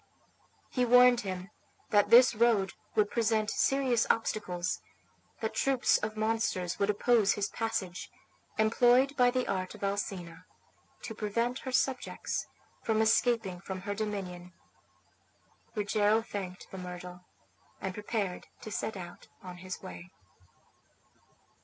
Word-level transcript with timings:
He 0.71 0.83
warned 0.83 1.21
him 1.21 1.51
that 1.91 2.09
this 2.09 2.33
road 2.33 2.73
would 2.95 3.11
present 3.11 3.51
serious 3.51 4.07
obstacles; 4.09 4.79
that 5.41 5.53
troops 5.53 5.97
of 5.99 6.17
monsters 6.17 6.79
would 6.79 6.89
oppose 6.89 7.33
his 7.33 7.49
passage, 7.49 8.09
employed 8.57 9.15
by 9.15 9.29
the 9.29 9.47
art 9.47 9.75
of 9.75 9.83
Alcina 9.83 10.47
to 11.03 11.13
prevent 11.13 11.59
her 11.59 11.71
subjects 11.71 12.47
from 12.81 12.99
escaping 12.99 13.61
from 13.61 13.81
her 13.81 13.93
dominion. 13.93 14.53
Rogero 15.75 16.23
thanked 16.23 16.71
the 16.71 16.79
myrtle, 16.79 17.23
and 17.79 17.93
prepared 17.93 18.47
to 18.61 18.71
set 18.71 18.97
out 18.97 19.27
on 19.43 19.57
his 19.57 19.83
way. 19.83 20.09